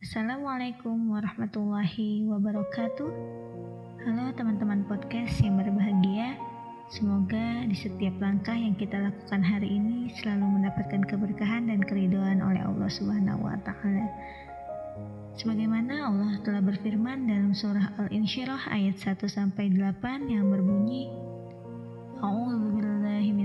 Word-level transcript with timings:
Assalamualaikum 0.00 1.12
warahmatullahi 1.12 2.24
wabarakatuh. 2.24 3.12
Halo 4.00 4.32
teman-teman 4.32 4.88
podcast 4.88 5.44
yang 5.44 5.60
berbahagia. 5.60 6.40
Semoga 6.88 7.68
di 7.68 7.76
setiap 7.76 8.16
langkah 8.16 8.56
yang 8.56 8.72
kita 8.80 8.96
lakukan 8.96 9.44
hari 9.44 9.76
ini 9.76 10.08
selalu 10.16 10.56
mendapatkan 10.56 11.04
keberkahan 11.04 11.68
dan 11.68 11.84
keridoan 11.84 12.40
oleh 12.40 12.64
Allah 12.64 12.88
Subhanahu 12.88 13.44
wa 13.44 13.60
taala. 13.60 14.08
Sebagaimana 15.36 16.08
Allah 16.08 16.32
telah 16.48 16.64
berfirman 16.64 17.28
dalam 17.28 17.52
surah 17.52 17.92
Al-Insyirah 18.00 18.72
ayat 18.72 18.96
1 18.96 19.20
sampai 19.28 19.68
8 19.68 20.32
yang 20.32 20.48
berbunyi 20.48 21.12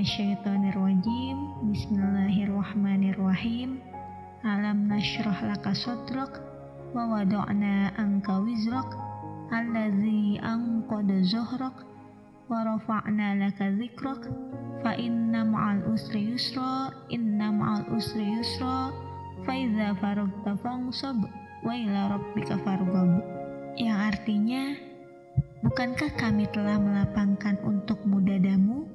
minasyaitonirrajim. 0.00 1.36
Bismillahirrahmanirrahim. 1.76 3.84
Alam 4.40 4.88
nashrah 4.88 5.36
laka 5.44 5.76
sadrak 5.76 6.40
wa 6.96 7.04
wada'na 7.12 7.92
anka 8.00 8.40
wizrak 8.40 8.88
allazi 9.52 10.40
anqada 10.40 11.20
zuhrak 11.20 11.84
wa 12.48 12.64
rafa'na 12.64 13.36
laka 13.36 13.68
dzikrak 13.68 14.32
fa 14.80 14.96
inna 14.96 15.44
ma'al 15.44 15.84
usri 15.92 16.32
yusra 16.32 16.88
inna 17.12 17.52
ma'al 17.52 17.84
usri 17.92 18.32
yusra 18.32 18.88
fa 19.44 19.52
idza 19.52 19.92
faragta 20.00 20.56
fansab 20.64 21.20
wa 21.60 21.72
ila 21.76 22.16
rabbika 22.16 22.56
farghab. 22.64 23.20
Yang 23.76 23.98
artinya 24.08 24.72
bukankah 25.60 26.16
kami 26.16 26.48
telah 26.48 26.80
melapangkan 26.80 27.60
untukmu 27.60 28.24
dadamu 28.24 28.88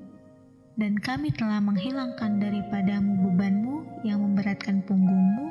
dan 0.75 0.99
kami 0.99 1.31
telah 1.31 1.63
menghilangkan 1.63 2.43
daripadamu 2.43 3.31
bebanmu 3.31 4.03
yang 4.03 4.19
memberatkan 4.19 4.83
punggungmu. 4.83 5.47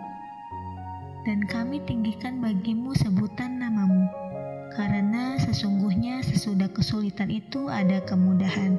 Dan 1.25 1.49
kami 1.49 1.81
tinggikan 1.89 2.45
bagimu 2.45 2.93
sebutan 2.93 3.57
namamu 3.57 4.05
karena 4.77 5.41
sesungguhnya 5.41 6.21
sesudah 6.21 6.69
kesulitan 6.69 7.33
itu 7.33 7.73
ada 7.73 8.05
kemudahan. 8.05 8.77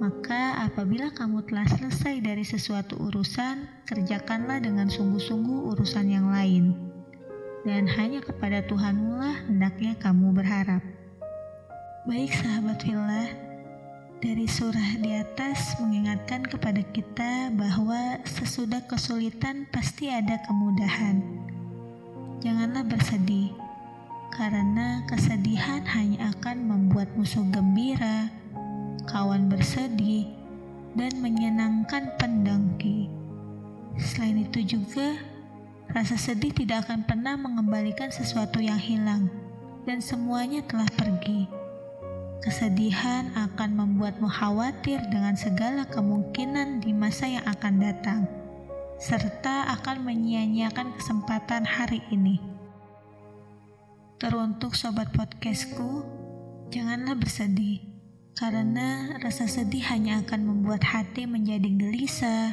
Maka 0.00 0.64
apabila 0.64 1.12
kamu 1.12 1.44
telah 1.44 1.68
selesai 1.68 2.24
dari 2.24 2.42
sesuatu 2.42 2.96
urusan 2.96 3.84
kerjakanlah 3.84 4.64
dengan 4.64 4.88
sungguh-sungguh 4.88 5.76
urusan 5.76 6.06
yang 6.08 6.32
lain. 6.32 6.72
Dan 7.68 7.84
hanya 7.92 8.24
kepada 8.24 8.64
Tuhanmu 8.64 9.20
lah 9.20 9.44
hendaknya 9.44 9.92
kamu 10.00 10.32
berharap. 10.32 10.80
Baik 12.04 12.32
sahabat 12.36 12.84
fillah, 12.84 13.43
dari 14.24 14.48
surah 14.48 15.04
di 15.04 15.12
atas 15.20 15.76
mengingatkan 15.84 16.48
kepada 16.48 16.80
kita 16.80 17.52
bahwa 17.52 18.16
sesudah 18.24 18.80
kesulitan 18.88 19.68
pasti 19.68 20.08
ada 20.08 20.40
kemudahan. 20.48 21.20
Janganlah 22.40 22.88
bersedih, 22.88 23.52
karena 24.32 25.04
kesedihan 25.04 25.84
hanya 25.92 26.32
akan 26.32 26.56
membuat 26.64 27.12
musuh 27.20 27.44
gembira, 27.52 28.32
kawan 29.04 29.52
bersedih, 29.52 30.24
dan 30.96 31.12
menyenangkan 31.20 32.16
pendengki. 32.16 33.12
Selain 34.00 34.40
itu 34.40 34.64
juga, 34.64 35.20
Rasa 35.84 36.16
sedih 36.16 36.48
tidak 36.50 36.88
akan 36.88 37.04
pernah 37.04 37.36
mengembalikan 37.36 38.08
sesuatu 38.08 38.56
yang 38.56 38.80
hilang, 38.80 39.28
dan 39.84 40.00
semuanya 40.00 40.64
telah 40.64 40.88
pergi. 40.96 41.63
Kesedihan 42.44 43.32
akan 43.32 43.72
membuatmu 43.72 44.28
khawatir 44.28 45.00
dengan 45.08 45.32
segala 45.32 45.88
kemungkinan 45.88 46.84
di 46.84 46.92
masa 46.92 47.24
yang 47.24 47.40
akan 47.48 47.80
datang, 47.80 48.28
serta 49.00 49.72
akan 49.80 50.04
menyia-nyiakan 50.04 50.92
kesempatan 50.92 51.64
hari 51.64 52.04
ini. 52.12 52.36
Teruntuk 54.20 54.76
sobat 54.76 55.08
podcastku, 55.16 56.04
janganlah 56.68 57.16
bersedih, 57.16 57.80
karena 58.36 59.16
rasa 59.24 59.48
sedih 59.48 59.80
hanya 59.88 60.20
akan 60.20 60.44
membuat 60.44 60.84
hati 60.84 61.24
menjadi 61.24 61.72
gelisah, 61.80 62.52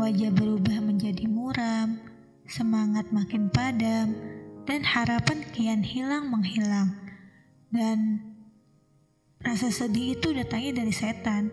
wajah 0.00 0.32
berubah 0.32 0.80
menjadi 0.80 1.28
muram, 1.28 2.00
semangat 2.48 3.12
makin 3.12 3.52
padam, 3.52 4.16
dan 4.64 4.80
harapan 4.80 5.44
kian 5.52 5.84
hilang 5.84 6.32
menghilang. 6.32 6.96
Dan 7.68 8.29
rasa 9.40 9.72
sedih 9.72 10.20
itu 10.20 10.36
datangnya 10.36 10.84
dari 10.84 10.92
setan. 10.92 11.48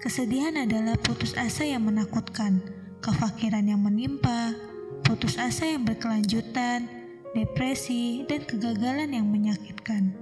Kesedihan 0.00 0.56
adalah 0.56 0.96
putus 0.96 1.36
asa 1.36 1.68
yang 1.68 1.84
menakutkan, 1.84 2.64
kefakiran 3.04 3.68
yang 3.68 3.84
menimpa, 3.84 4.56
putus 5.04 5.36
asa 5.36 5.68
yang 5.68 5.84
berkelanjutan, 5.84 6.88
depresi, 7.36 8.24
dan 8.24 8.48
kegagalan 8.48 9.12
yang 9.12 9.28
menyakitkan. 9.28 10.16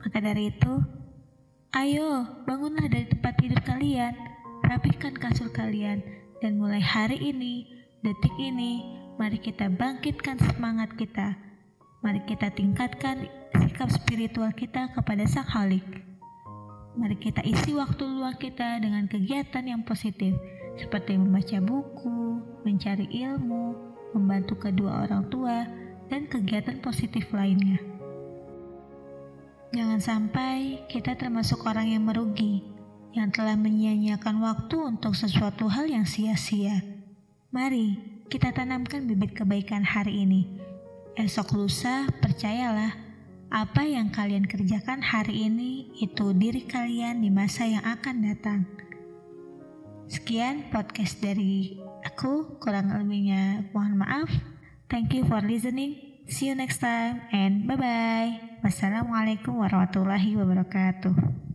Maka 0.00 0.18
dari 0.24 0.48
itu, 0.48 0.74
ayo 1.76 2.24
bangunlah 2.48 2.88
dari 2.88 3.04
tempat 3.04 3.36
tidur 3.36 3.60
kalian, 3.60 4.16
rapikan 4.64 5.12
kasur 5.12 5.52
kalian, 5.52 6.00
dan 6.40 6.56
mulai 6.56 6.80
hari 6.80 7.20
ini 7.20 7.68
detik 8.00 8.32
ini, 8.40 8.80
mari 9.20 9.36
kita 9.36 9.68
bangkitkan 9.68 10.40
semangat 10.40 10.96
kita. 10.96 11.36
Mari 12.04 12.20
kita 12.28 12.52
tingkatkan 12.52 13.32
sikap 13.64 13.88
spiritual 13.88 14.52
kita 14.52 14.92
kepada 14.92 15.24
Sang 15.24 15.48
Halik. 15.48 16.04
Mari 17.00 17.16
kita 17.16 17.40
isi 17.40 17.72
waktu 17.72 18.04
luang 18.04 18.36
kita 18.36 18.76
dengan 18.76 19.08
kegiatan 19.08 19.64
yang 19.64 19.80
positif, 19.88 20.36
seperti 20.76 21.16
membaca 21.16 21.56
buku, 21.64 22.44
mencari 22.60 23.08
ilmu, 23.08 23.72
membantu 24.12 24.68
kedua 24.68 25.08
orang 25.08 25.32
tua, 25.32 25.64
dan 26.12 26.28
kegiatan 26.28 26.76
positif 26.84 27.32
lainnya. 27.32 27.80
Jangan 29.72 30.04
sampai 30.04 30.84
kita 30.92 31.16
termasuk 31.16 31.64
orang 31.64 31.88
yang 31.88 32.04
merugi, 32.04 32.68
yang 33.16 33.32
telah 33.32 33.56
menyia-nyiakan 33.56 34.44
waktu 34.44 34.76
untuk 34.76 35.16
sesuatu 35.16 35.72
hal 35.72 35.88
yang 35.88 36.04
sia-sia. 36.04 36.84
Mari 37.48 37.96
kita 38.28 38.52
tanamkan 38.52 39.08
bibit 39.08 39.32
kebaikan 39.32 39.88
hari 39.88 40.20
ini. 40.28 40.73
Esok 41.14 41.54
lusa, 41.54 42.10
percayalah, 42.18 42.90
apa 43.46 43.86
yang 43.86 44.10
kalian 44.10 44.50
kerjakan 44.50 44.98
hari 44.98 45.46
ini 45.46 45.94
itu 46.02 46.34
diri 46.34 46.66
kalian 46.66 47.22
di 47.22 47.30
masa 47.30 47.70
yang 47.70 47.86
akan 47.86 48.16
datang. 48.26 48.66
Sekian 50.10 50.74
podcast 50.74 51.22
dari 51.22 51.78
aku, 52.02 52.58
kurang 52.58 52.90
lebihnya 52.90 53.62
mohon 53.70 53.94
maaf. 53.94 54.26
Thank 54.90 55.14
you 55.14 55.22
for 55.30 55.38
listening. 55.38 56.18
See 56.26 56.50
you 56.50 56.58
next 56.58 56.82
time 56.82 57.22
and 57.30 57.62
bye-bye. 57.62 58.66
Wassalamualaikum 58.66 59.54
warahmatullahi 59.54 60.34
wabarakatuh. 60.34 61.53